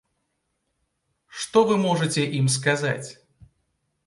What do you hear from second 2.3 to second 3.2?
ім сказаць?